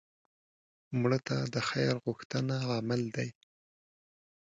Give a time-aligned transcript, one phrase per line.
[0.99, 3.29] مړه ته د خیر غوښتنه عمل دی